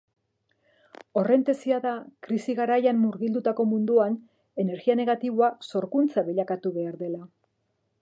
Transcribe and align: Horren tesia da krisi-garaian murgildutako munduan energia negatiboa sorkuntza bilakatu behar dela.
Horren 1.21 1.43
tesia 1.49 1.77
da 1.83 1.91
krisi-garaian 2.27 2.99
murgildutako 3.03 3.67
munduan 3.75 4.19
energia 4.67 4.99
negatiboa 5.05 5.55
sorkuntza 5.71 6.29
bilakatu 6.33 6.77
behar 6.81 7.03
dela. 7.07 7.25